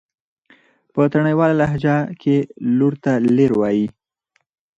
په 0.93 1.01
تڼيواله 1.11 1.55
لهجه 1.61 1.97
کې 2.21 2.35
لور 2.77 2.93
ته 3.03 3.11
لير 3.37 3.51
وايي. 3.61 3.87